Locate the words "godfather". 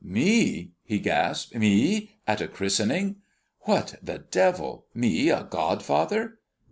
5.43-6.39